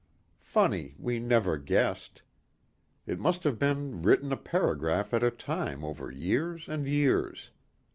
[0.41, 2.23] Funny we never guessed.
[3.05, 7.51] It must have been written a paragraph at a time over years and years.